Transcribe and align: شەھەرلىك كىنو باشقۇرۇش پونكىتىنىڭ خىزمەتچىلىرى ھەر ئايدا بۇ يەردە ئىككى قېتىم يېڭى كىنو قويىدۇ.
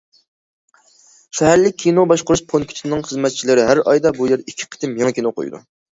شەھەرلىك 1.39 1.77
كىنو 1.83 2.05
باشقۇرۇش 2.11 2.43
پونكىتىنىڭ 2.53 3.03
خىزمەتچىلىرى 3.11 3.67
ھەر 3.69 3.83
ئايدا 3.93 4.13
بۇ 4.17 4.31
يەردە 4.33 4.53
ئىككى 4.53 4.71
قېتىم 4.73 4.97
يېڭى 5.03 5.15
كىنو 5.21 5.35
قويىدۇ. 5.37 5.63